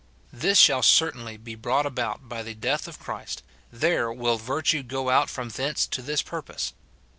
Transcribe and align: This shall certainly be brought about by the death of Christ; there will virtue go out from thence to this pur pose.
This 0.33 0.57
shall 0.57 0.81
certainly 0.81 1.37
be 1.37 1.53
brought 1.53 1.85
about 1.85 2.27
by 2.27 2.41
the 2.41 2.55
death 2.55 2.87
of 2.87 2.97
Christ; 2.97 3.43
there 3.71 4.11
will 4.11 4.39
virtue 4.39 4.81
go 4.81 5.11
out 5.11 5.29
from 5.29 5.49
thence 5.49 5.85
to 5.85 6.01
this 6.01 6.23
pur 6.23 6.41
pose. 6.41 6.73